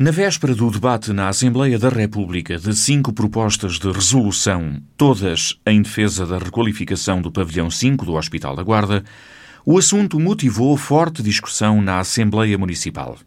[0.00, 5.82] Na véspera do debate na Assembleia da República de cinco propostas de resolução, todas em
[5.82, 9.04] defesa da requalificação do pavilhão 5 do Hospital da Guarda,
[9.62, 13.18] o assunto motivou forte discussão na Assembleia Municipal.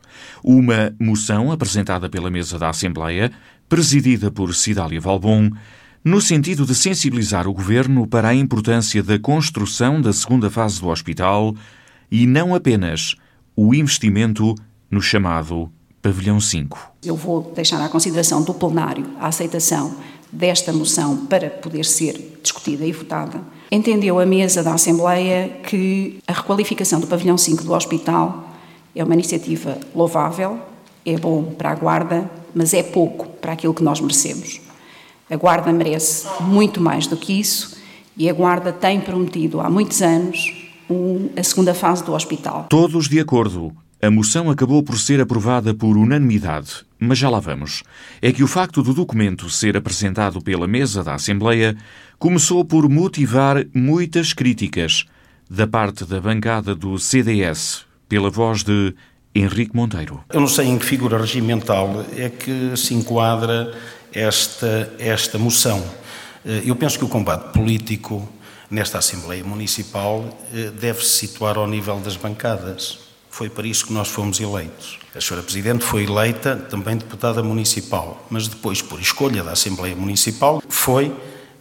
[0.43, 3.31] Uma moção apresentada pela mesa da Assembleia,
[3.69, 5.51] presidida por Cidália Valbon,
[6.03, 10.87] no sentido de sensibilizar o governo para a importância da construção da segunda fase do
[10.87, 11.55] hospital
[12.09, 13.15] e não apenas
[13.55, 14.55] o investimento
[14.89, 15.71] no chamado
[16.03, 16.91] Pavilhão 5.
[17.01, 19.95] Eu vou deixar à consideração do plenário a aceitação
[20.29, 23.39] desta moção para poder ser discutida e votada.
[23.71, 28.49] Entendeu a mesa da Assembleia que a requalificação do Pavilhão 5 do hospital
[28.93, 30.59] é uma iniciativa louvável,
[31.05, 34.59] é bom para a Guarda, mas é pouco para aquilo que nós merecemos.
[35.29, 37.77] A Guarda merece muito mais do que isso
[38.17, 40.53] e a Guarda tem prometido há muitos anos
[41.37, 42.65] a segunda fase do hospital.
[42.69, 43.73] Todos de acordo.
[44.03, 47.83] A moção acabou por ser aprovada por unanimidade, mas já lá vamos.
[48.21, 51.73] É que o facto do documento ser apresentado pela mesa da Assembleia
[52.19, 55.05] começou por motivar muitas críticas
[55.49, 58.93] da parte da bancada do CDS, pela voz de
[59.33, 60.21] Henrique Monteiro.
[60.33, 63.73] Eu não sei em que figura regimental é que se enquadra
[64.11, 65.81] esta, esta moção.
[66.43, 68.27] Eh, eu penso que o combate político
[68.69, 73.12] nesta Assembleia Municipal eh, deve se situar ao nível das bancadas.
[73.33, 74.99] Foi para isso que nós fomos eleitos.
[75.15, 80.61] A senhora Presidente foi eleita também deputada municipal, mas depois, por escolha da Assembleia Municipal,
[80.69, 81.11] foi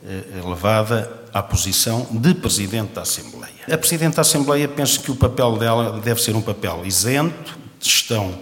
[0.07, 3.55] eh, levada à posição de Presidente da Assembleia.
[3.73, 7.89] A Presidente da Assembleia, penso que o papel dela deve ser um papel isento, de
[7.89, 8.39] gestão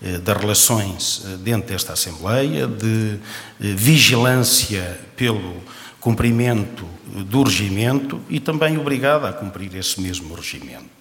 [0.00, 3.18] eh, das relações eh, dentro desta Assembleia, de
[3.58, 5.56] vigilância pelo
[5.98, 6.86] cumprimento
[7.26, 10.98] do regimento e também obrigada a cumprir esse mesmo regimento.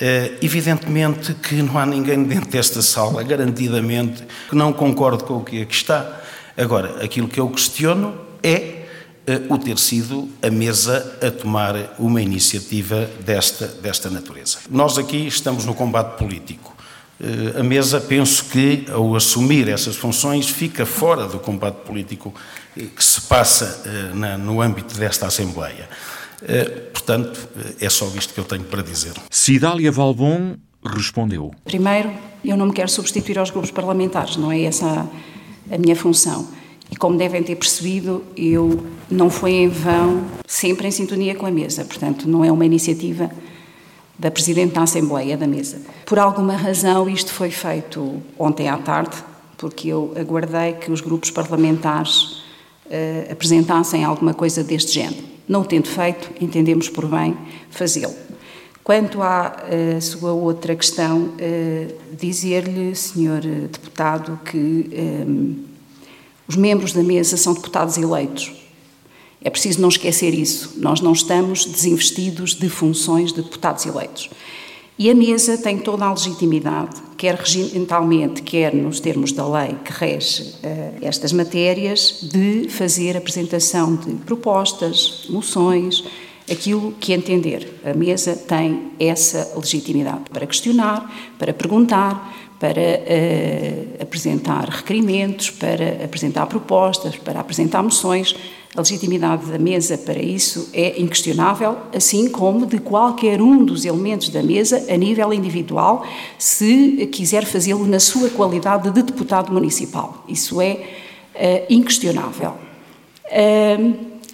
[0.00, 5.44] Uh, evidentemente que não há ninguém dentro desta sala, garantidamente, que não concorde com o
[5.44, 6.22] que aqui está.
[6.56, 8.86] Agora, aquilo que eu questiono é
[9.28, 14.60] uh, o ter sido a mesa a tomar uma iniciativa desta, desta natureza.
[14.70, 16.74] Nós aqui estamos no combate político.
[17.20, 22.34] Uh, a mesa, penso que, ao assumir essas funções, fica fora do combate político
[22.74, 23.82] que se passa
[24.38, 25.88] no âmbito desta Assembleia.
[26.42, 27.48] Eh, portanto,
[27.80, 29.12] é só isto que eu tenho para dizer.
[29.30, 31.52] Cidália Valbon respondeu.
[31.64, 32.10] Primeiro,
[32.44, 35.08] eu não me quero substituir aos grupos parlamentares, não é essa
[35.70, 36.48] a minha função.
[36.90, 41.50] E como devem ter percebido, eu não foi em vão, sempre em sintonia com a
[41.50, 41.84] mesa.
[41.84, 43.30] Portanto, não é uma iniciativa
[44.18, 45.80] da Presidente da Assembleia da mesa.
[46.04, 49.16] Por alguma razão, isto foi feito ontem à tarde,
[49.56, 52.42] porque eu aguardei que os grupos parlamentares
[52.86, 55.29] uh, apresentassem alguma coisa deste género.
[55.48, 57.36] Não o tendo feito, entendemos por bem
[57.70, 58.14] fazê-lo.
[58.82, 59.56] Quanto à
[59.96, 64.90] uh, sua outra questão, uh, dizer-lhe, senhor deputado, que
[65.28, 65.64] um,
[66.48, 68.52] os membros da mesa são deputados eleitos.
[69.42, 70.74] É preciso não esquecer isso.
[70.76, 74.28] Nós não estamos desinvestidos de funções de deputados eleitos.
[75.00, 79.90] E a mesa tem toda a legitimidade, quer regimentalmente, quer nos termos da lei que
[79.90, 86.04] rege uh, estas matérias, de fazer apresentação de propostas, moções,
[86.52, 87.80] aquilo que entender.
[87.82, 96.44] A mesa tem essa legitimidade para questionar, para perguntar, para uh, apresentar requerimentos, para apresentar
[96.44, 98.36] propostas, para apresentar moções.
[98.76, 104.28] A legitimidade da mesa para isso é inquestionável, assim como de qualquer um dos elementos
[104.28, 106.06] da mesa a nível individual,
[106.38, 110.24] se quiser fazê-lo na sua qualidade de deputado municipal.
[110.28, 112.54] Isso é uh, inquestionável.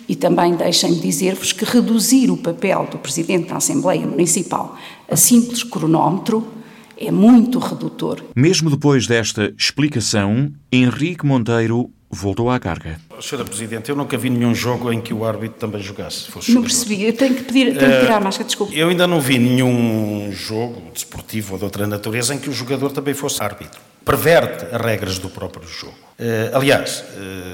[0.09, 4.77] E também deixem-me dizer-vos que reduzir o papel do Presidente da Assembleia Municipal
[5.11, 6.47] a simples cronómetro
[6.97, 8.23] é muito redutor.
[8.35, 12.99] Mesmo depois desta explicação, Henrique Monteiro voltou à carga.
[13.21, 16.31] Senhora Presidente, eu nunca vi nenhum jogo em que o árbitro também jogasse.
[16.31, 18.77] Fosse não percebi, eu tenho que, pedir, tenho que tirar a máscara, desculpe.
[18.77, 22.91] Eu ainda não vi nenhum jogo desportivo ou de outra natureza em que o jogador
[22.91, 26.07] também fosse árbitro perverte as regras do próprio jogo.
[26.19, 27.05] Uh, aliás,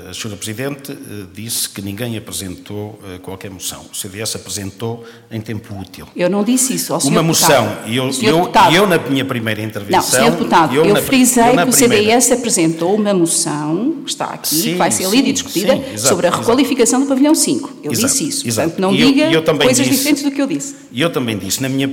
[0.06, 0.37] a Sra.
[0.37, 3.87] Presidente uh, disse que ninguém apresentou qualquer moção.
[3.91, 6.06] O CDS apresentou em tempo útil.
[6.15, 7.09] Eu não disse isso, ao Sr.
[7.09, 7.79] Uma moção.
[7.87, 10.21] E eu, eu, eu, na minha primeira intervenção...
[10.21, 10.31] Não, Sr.
[10.31, 14.73] Deputado, eu, eu frisei eu que o CDS apresentou uma moção, que está aqui, sim,
[14.73, 17.06] que vai ser lida e discutida, sim, exato, sobre a requalificação exato.
[17.06, 17.81] do pavilhão 5.
[17.82, 18.44] Eu exato, disse isso.
[18.44, 20.76] Portanto, não diga coisas disse, diferentes do que eu disse.
[20.93, 21.88] E eu também disse, na minha,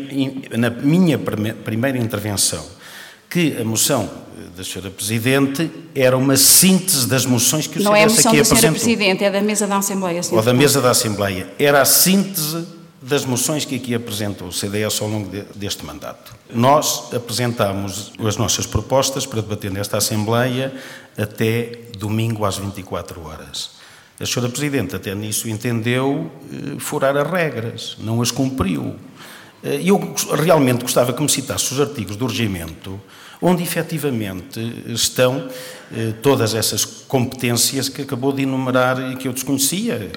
[0.51, 2.79] na minha primeira intervenção,
[3.30, 4.10] que a moção
[4.56, 4.90] da Sra.
[4.90, 8.72] Presidente era uma síntese das moções que o Não CDS é a moção da Sra.
[8.72, 10.22] Presidente, é da mesa da Assembleia.
[10.31, 11.50] Ou da mesa da Assembleia.
[11.60, 12.68] Era a síntese
[13.02, 16.36] das moções que aqui apresentou o CDS ao longo de, deste mandato.
[16.54, 20.74] Nós apresentamos as nossas propostas para debater nesta Assembleia
[21.18, 23.72] até domingo às 24 horas.
[24.20, 28.98] A senhora Presidente até nisso entendeu eh, furar as regras, não as cumpriu.
[29.63, 33.00] Eh, eu realmente gostava que me citasse os artigos do regimento
[33.41, 35.50] onde efetivamente estão
[35.95, 40.11] eh, todas essas competências que acabou de enumerar e que eu desconhecia.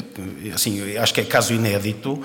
[0.55, 2.21] Assim, acho que é caso inédito,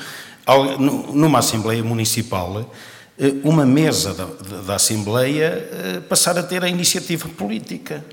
[0.80, 2.74] numa Assembleia Municipal,
[3.20, 4.26] eh, uma mesa da,
[4.62, 8.04] da Assembleia passar a ter a iniciativa política.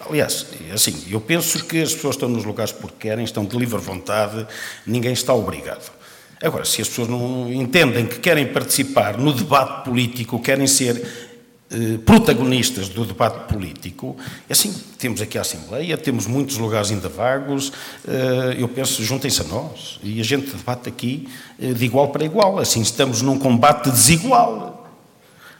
[0.00, 3.78] Aliás, assim, eu penso que as pessoas estão nos lugares porque querem, estão de livre
[3.78, 4.46] vontade,
[4.86, 5.97] ninguém está obrigado.
[6.42, 11.28] Agora, se as pessoas não entendem que querem participar no debate político, querem ser
[11.70, 14.16] eh, protagonistas do debate político.
[14.48, 17.72] É assim, temos aqui a Assembleia, temos muitos lugares ainda vagos,
[18.06, 21.28] eh, eu penso, juntem-se a nós e a gente debate aqui
[21.60, 24.88] eh, de igual para igual, assim estamos num combate desigual.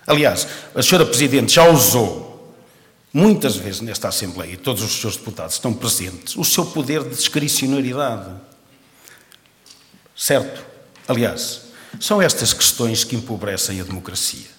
[0.06, 2.54] Aliás, a senhora Presidente já usou
[3.12, 7.10] muitas vezes nesta Assembleia, e todos os seus deputados estão presentes, o seu poder de
[7.10, 8.30] discricionariedade.
[10.16, 10.67] Certo?
[11.08, 11.62] Aliás,
[11.98, 14.58] são estas questões que empobrecem a democracia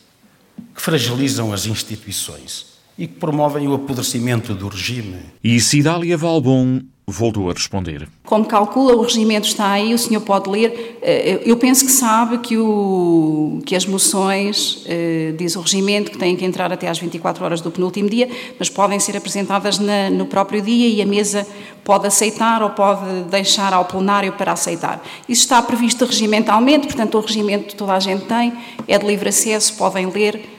[0.76, 2.68] que fragilizam as instituições
[2.98, 5.18] e que promovem o apodrecimento do regime.
[5.44, 6.82] E Cidália Valbon
[7.12, 8.08] voltou a responder.
[8.26, 11.00] Como calcula, o regimento está aí, o senhor pode ler.
[11.02, 16.18] Eh, eu penso que sabe que, o, que as moções, eh, diz o regimento, que
[16.18, 20.10] têm que entrar até às 24 horas do penúltimo dia, mas podem ser apresentadas na,
[20.10, 21.48] no próprio dia e a mesa
[21.84, 25.04] pode aceitar ou pode deixar ao plenário para aceitar.
[25.28, 28.54] Isso está previsto regimentalmente, portanto, o regimento toda a gente tem,
[28.88, 30.59] é de livre acesso, podem ler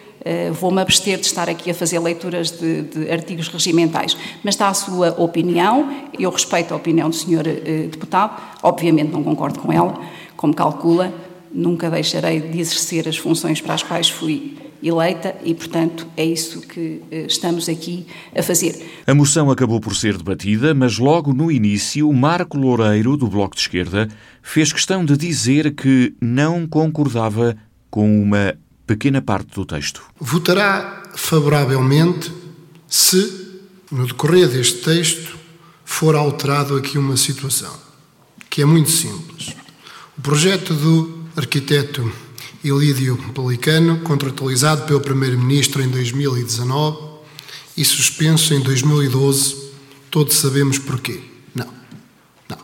[0.52, 4.74] Vou-me abster de estar aqui a fazer leituras de, de, artigos regimentais, mas está a
[4.74, 9.98] sua opinião, eu respeito a opinião do senhor uh, deputado, obviamente não concordo com ela,
[10.36, 11.12] como calcula,
[11.52, 16.60] nunca deixarei de exercer as funções para as quais fui eleita e, portanto, é isso
[16.62, 18.82] que uh, estamos aqui a fazer.
[19.06, 23.62] A moção acabou por ser debatida, mas logo no início, Marco Loureiro, do Bloco de
[23.62, 24.08] Esquerda,
[24.42, 27.56] fez questão de dizer que não concordava
[27.90, 28.54] com uma
[28.90, 30.02] pequena parte do texto.
[30.18, 32.32] Votará favoravelmente
[32.88, 35.38] se, no decorrer deste texto,
[35.84, 37.72] for alterado aqui uma situação,
[38.50, 39.54] que é muito simples.
[40.18, 42.12] O projeto do arquiteto
[42.64, 47.20] Elídio Pelicano, contratualizado pelo Primeiro-Ministro em 2019
[47.76, 49.70] e suspenso em 2012,
[50.10, 51.20] todos sabemos porquê.
[51.54, 51.72] Não,
[52.48, 52.58] não,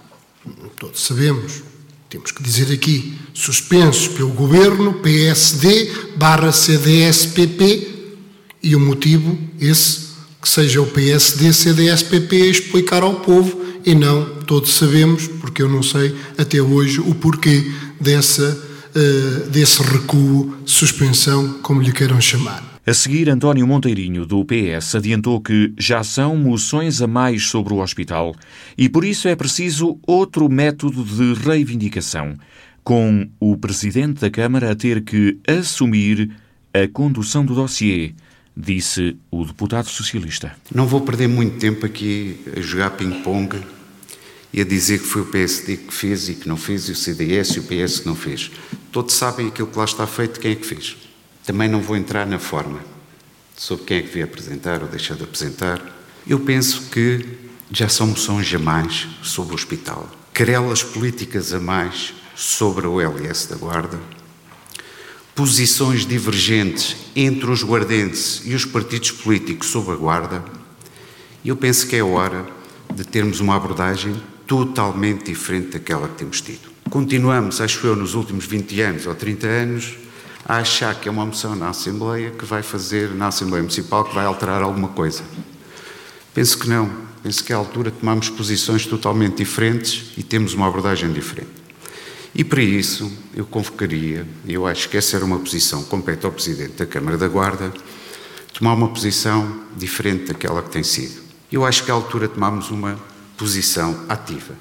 [0.70, 1.62] todos sabemos
[2.08, 7.88] temos que dizer aqui, suspensos pelo governo PSD barra CDS-PP
[8.62, 10.06] e o motivo esse
[10.41, 15.69] que seja o PSD CDS-PP a explicar ao povo e não todos sabemos, porque eu
[15.69, 17.70] não sei até hoje o porquê
[18.00, 18.56] dessa,
[18.94, 22.65] uh, desse recuo, suspensão, como lhe queiram chamar.
[22.88, 27.79] A seguir, António Monteirinho, do PS, adiantou que já são moções a mais sobre o
[27.79, 28.33] hospital
[28.79, 32.37] e por isso é preciso outro método de reivindicação,
[32.85, 36.31] com o Presidente da Câmara a ter que assumir
[36.73, 38.15] a condução do dossiê,
[38.56, 40.55] disse o deputado socialista.
[40.73, 43.61] Não vou perder muito tempo aqui a jogar ping-pong
[44.53, 46.94] e a dizer que foi o PSD que fez e que não fez, e o
[46.94, 48.49] CDS e o PS que não fez.
[48.93, 51.06] Todos sabem aquilo que lá está feito, quem é que fez.
[51.46, 52.81] Também não vou entrar na forma
[53.56, 55.81] sobre quem é que devia apresentar ou deixar de apresentar.
[56.26, 57.25] Eu penso que
[57.71, 63.49] já são moções a mais sobre o hospital, querelas políticas a mais sobre o LS
[63.49, 63.99] da Guarda,
[65.37, 70.44] posições divergentes entre os guardenses e os partidos políticos sobre a Guarda.
[71.44, 72.44] Eu penso que é hora
[72.92, 76.71] de termos uma abordagem totalmente diferente daquela que temos tido.
[76.90, 80.05] Continuamos, acho eu, nos últimos 20 anos ou 30 anos,
[80.49, 84.15] a achar que é uma moção na Assembleia que vai fazer, na Assembleia Municipal, que
[84.15, 85.25] vai alterar alguma coisa.
[86.33, 86.88] Penso que não.
[87.21, 91.50] Penso que é a altura de tomarmos posições totalmente diferentes e temos uma abordagem diferente.
[92.33, 96.75] E para isso eu convocaria, eu acho que essa era uma posição compete ao Presidente
[96.75, 97.73] da Câmara da Guarda,
[98.53, 101.21] tomar uma posição diferente daquela que tem sido.
[101.50, 102.97] Eu acho que é a altura de tomarmos uma
[103.37, 104.55] posição ativa.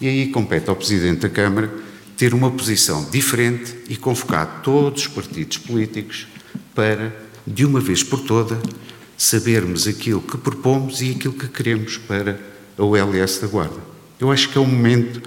[0.00, 1.70] E aí compete ao Presidente da Câmara
[2.16, 6.26] ter uma posição diferente e convocar todos os partidos políticos
[6.74, 7.14] para,
[7.46, 8.60] de uma vez por toda,
[9.16, 12.40] sabermos aquilo que propomos e aquilo que queremos para
[12.76, 13.80] a OLS da Guarda.
[14.18, 15.20] Eu acho que é o momento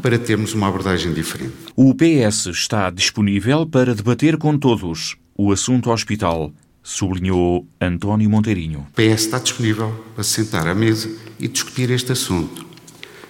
[0.00, 1.54] para termos uma abordagem diferente.
[1.74, 6.52] O PS está disponível para debater com todos o assunto hospital,
[6.82, 8.86] sublinhou António Monteirinho.
[8.90, 12.64] O PS está disponível para sentar à mesa e discutir este assunto,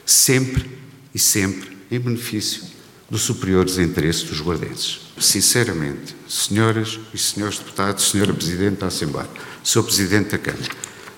[0.04, 0.70] sempre
[1.14, 2.77] e sempre em benefício
[3.10, 5.00] dos superiores interesses dos guardenses.
[5.18, 9.28] Sinceramente, senhoras e senhores deputados, senhora Presidente da Assembleia,
[9.64, 9.82] Sr.
[9.82, 10.72] Presidente da Câmara,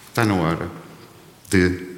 [0.08, 0.70] está na hora
[1.50, 1.88] de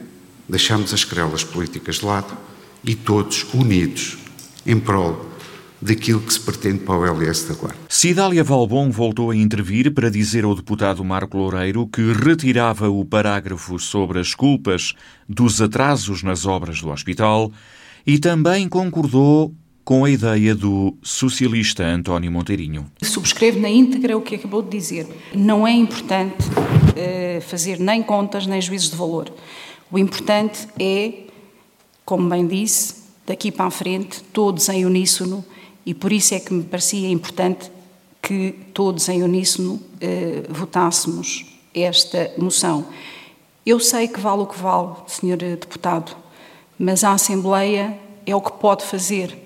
[0.49, 2.37] deixarmos as querelas políticas de lado
[2.85, 4.19] e todos unidos
[4.67, 5.31] em prol
[5.81, 7.79] daquilo que se pretende para o LS da Guarda.
[7.89, 13.79] Cidália Valbon voltou a intervir para dizer ao deputado Marco Loureiro que retirava o parágrafo
[13.81, 14.95] sobre as culpas
[15.29, 17.53] dos atrasos nas obras do hospital
[18.07, 19.53] e também concordou
[19.85, 22.91] com a ideia do socialista António Monteirinho.
[23.03, 25.07] Subscrevo na íntegra o que acabou de dizer.
[25.35, 29.33] Não é importante uh, fazer nem contas nem juízes de valor.
[29.91, 31.25] O importante é,
[32.05, 35.45] como bem disse, daqui para a frente, todos em uníssono
[35.85, 37.71] e por isso é que me parecia importante
[38.21, 42.87] que todos em uníssono eh, votássemos esta moção.
[43.67, 45.37] Eu sei que vale o que vale, Sr.
[45.37, 46.17] Deputado,
[46.79, 49.37] mas a Assembleia é o que pode fazer.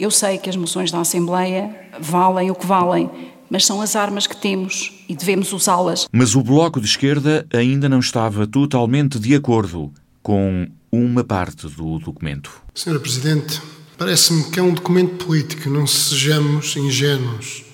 [0.00, 3.10] Eu sei que as moções da Assembleia valem o que valem,
[3.50, 6.08] mas são as armas que temos e devemos usá-las.
[6.10, 9.92] Mas o Bloco de Esquerda ainda não estava totalmente de acordo
[10.22, 12.50] com uma parte do documento.
[12.74, 12.98] Sra.
[12.98, 13.60] Presidente,
[13.98, 17.64] Parece-me que é um documento político, não sejamos ingênuos.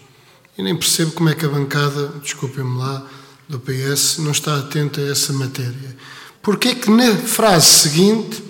[0.58, 3.06] E nem percebo como é que a bancada, desculpem-me lá,
[3.48, 5.96] do PS, não está atenta a essa matéria.
[6.42, 8.42] Porque é que na frase seguinte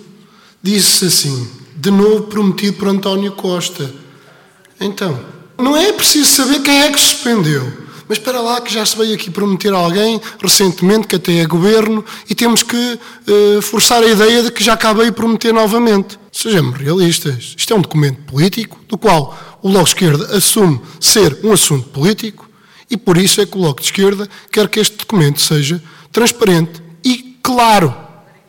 [0.63, 3.89] disse assim, de novo prometido por António Costa.
[4.81, 5.19] Então,
[5.57, 7.85] não é preciso saber quem é que suspendeu.
[8.09, 11.45] Mas para lá que já se veio aqui prometer a alguém recentemente que até é
[11.45, 16.17] governo e temos que uh, forçar a ideia de que já acabei de prometer novamente.
[16.31, 17.53] Sejamos realistas.
[17.57, 21.89] Isto é um documento político do qual o Bloco de Esquerda assume ser um assunto
[21.89, 22.49] político
[22.89, 26.81] e por isso é que o Bloco de Esquerda quer que este documento seja transparente
[27.03, 27.93] e claro,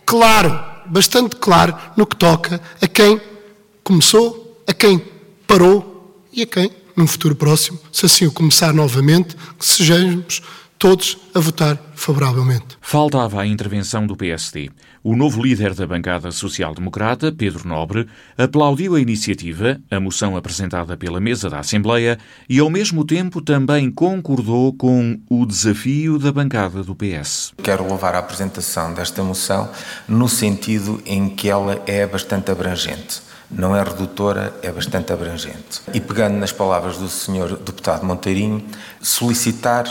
[0.06, 3.20] claro, bastante claro no que toca a quem
[3.82, 5.02] começou, a quem
[5.46, 10.42] parou e a quem num futuro próximo, se assim o começar novamente, que sejamos
[10.78, 12.78] todos a votar favoravelmente.
[12.80, 14.70] Faltava a intervenção do PSD.
[15.02, 18.06] O novo líder da bancada social-democrata, Pedro Nobre,
[18.36, 22.18] aplaudiu a iniciativa, a moção apresentada pela mesa da Assembleia,
[22.48, 27.52] e ao mesmo tempo também concordou com o desafio da bancada do PS.
[27.62, 29.68] Quero louvar a apresentação desta moção
[30.08, 35.80] no sentido em que ela é bastante abrangente não é redutora, é bastante abrangente.
[35.94, 37.56] E pegando nas palavras do Sr.
[37.56, 38.62] Deputado Monteirinho,
[39.00, 39.86] solicitar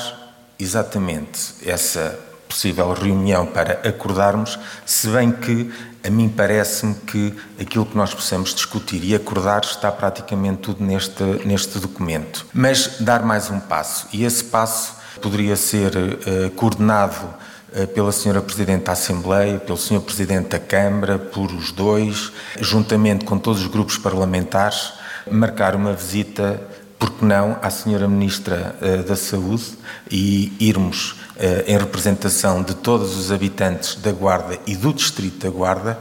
[0.60, 5.72] exatamente essa possível reunião para acordarmos, se bem que
[6.04, 11.24] a mim parece-me que aquilo que nós possamos discutir e acordar está praticamente tudo neste,
[11.46, 12.46] neste documento.
[12.54, 17.34] Mas dar mais um passo, e esse passo poderia ser uh, coordenado
[17.74, 23.26] eh, pela Senhora Presidente da Assembleia, pelo Senhor Presidente da Câmara, por os dois, juntamente
[23.26, 24.94] com todos os grupos parlamentares,
[25.30, 26.62] marcar uma visita,
[27.00, 29.78] porque não, à Senhora Ministra eh, da Saúde
[30.10, 35.50] e irmos eh, em representação de todos os habitantes da Guarda e do Distrito da
[35.50, 36.00] Guarda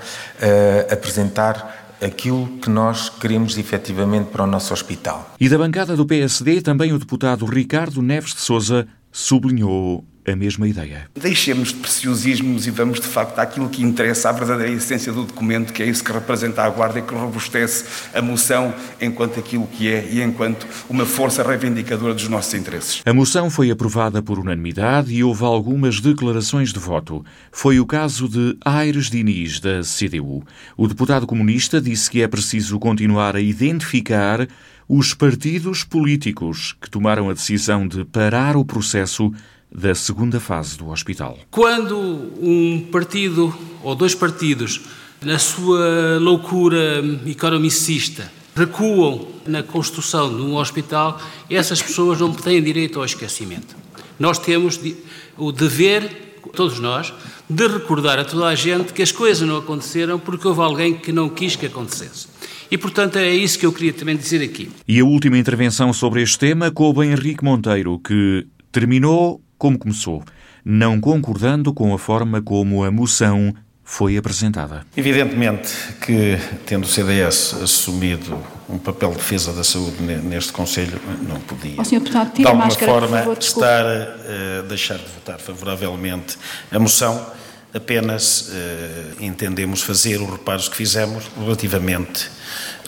[0.90, 5.34] apresentar aquilo que nós queremos efetivamente para o nosso hospital.
[5.40, 10.68] E da bancada do PSD, também o deputado Ricardo Neves de Souza sublinhou a mesma
[10.68, 11.08] ideia.
[11.14, 15.72] Deixemos de preciosismos e vamos, de facto, àquilo que interessa, à verdadeira essência do documento,
[15.72, 19.88] que é isso que representa a Guarda e que robustece a moção enquanto aquilo que
[19.88, 23.02] é e enquanto uma força reivindicadora dos nossos interesses.
[23.04, 27.24] A moção foi aprovada por unanimidade e houve algumas declarações de voto.
[27.50, 30.42] Foi o caso de Aires Diniz, da CDU.
[30.76, 34.46] O deputado comunista disse que é preciso continuar a identificar
[34.88, 39.32] os partidos políticos que tomaram a decisão de parar o processo
[39.70, 41.38] da segunda fase do hospital.
[41.50, 41.96] Quando
[42.40, 44.80] um partido ou dois partidos,
[45.22, 51.20] na sua loucura economicista, recuam na construção de um hospital,
[51.50, 53.76] essas pessoas não têm direito ao esquecimento.
[54.18, 54.80] Nós temos
[55.36, 57.12] o dever, todos nós,
[57.48, 61.12] de recordar a toda a gente que as coisas não aconteceram porque houve alguém que
[61.12, 62.28] não quis que acontecesse.
[62.70, 64.70] E, portanto, é isso que eu queria também dizer aqui.
[64.88, 70.22] E a última intervenção sobre este tema coube a Henrique Monteiro, que terminou como começou,
[70.64, 73.54] não concordando com a forma como a moção
[73.86, 74.84] foi apresentada.
[74.96, 75.72] Evidentemente
[76.04, 76.36] que,
[76.66, 78.36] tendo o CDS assumido
[78.68, 82.92] um papel de defesa da saúde neste Conselho, não podia, oh, deputado, de alguma máscara,
[82.92, 86.36] forma, favor, estar a deixar de votar favoravelmente
[86.70, 87.34] a moção.
[87.72, 92.28] Apenas uh, entendemos fazer os reparos que fizemos relativamente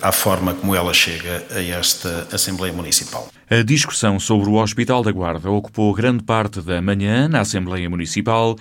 [0.02, 3.28] à forma como ela chega a esta Assembleia Municipal.
[3.50, 8.56] A discussão sobre o Hospital da Guarda ocupou grande parte da manhã na Assembleia Municipal,